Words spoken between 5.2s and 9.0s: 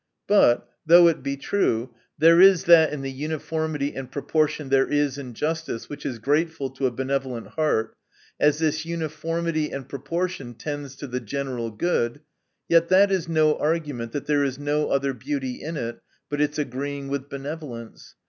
justice, which is grateful to a benevolent heart, as this